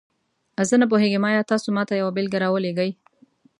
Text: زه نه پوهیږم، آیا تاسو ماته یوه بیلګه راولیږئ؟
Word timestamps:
زه 0.69 0.75
نه 0.81 0.85
پوهیږم، 0.91 1.23
آیا 1.29 1.41
تاسو 1.51 1.67
ماته 1.77 1.93
یوه 1.99 2.11
بیلګه 2.15 2.39
راولیږئ؟ 2.43 2.91